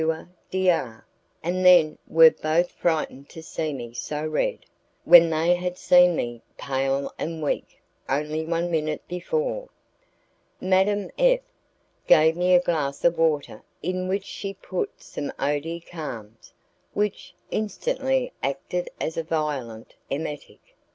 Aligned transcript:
D 0.49 0.67
R, 0.71 1.05
and 1.43 1.63
then 1.63 1.99
were 2.07 2.31
both 2.31 2.71
frightened 2.71 3.29
to 3.29 3.43
see 3.43 3.71
me 3.71 3.93
so 3.93 4.25
red, 4.25 4.65
when 5.05 5.29
they 5.29 5.53
had 5.53 5.77
seen 5.77 6.15
me 6.15 6.41
pale 6.57 7.13
and 7.19 7.43
weak 7.43 7.79
only 8.09 8.43
one 8.43 8.71
minute 8.71 9.07
before. 9.07 9.69
Madame 10.59 11.11
F 11.19 11.41
gave 12.07 12.35
me 12.35 12.55
a 12.55 12.59
glass 12.59 13.05
of 13.05 13.19
water 13.19 13.61
in 13.83 14.07
which 14.07 14.25
she 14.25 14.55
put 14.55 15.03
some 15.03 15.31
Eau 15.37 15.59
des 15.59 15.81
carmes 15.81 16.51
which 16.95 17.35
instantly 17.51 18.33
acted 18.41 18.89
as 18.99 19.17
a 19.17 19.23
violent 19.23 19.93
emetic. 20.09 20.75